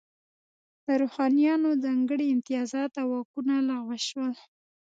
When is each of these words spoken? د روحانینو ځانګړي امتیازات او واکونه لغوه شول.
د 0.85 0.87
روحانینو 1.01 1.69
ځانګړي 1.83 2.25
امتیازات 2.35 2.91
او 3.01 3.07
واکونه 3.13 3.55
لغوه 3.69 3.97
شول. 4.07 4.33